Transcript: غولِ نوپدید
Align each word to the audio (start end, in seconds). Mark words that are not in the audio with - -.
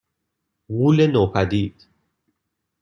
غولِ 0.77 0.99
نوپدید 1.13 1.87